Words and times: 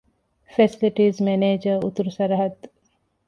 ފެސިލިޓީސް 0.55 1.19
މެނޭޖަރ- 1.25 1.77
އުތުރު 1.83 2.11
ސަރަހައްދު 2.17 2.67